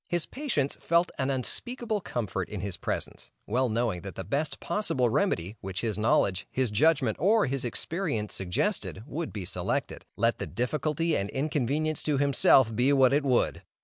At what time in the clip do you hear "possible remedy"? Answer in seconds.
4.59-5.57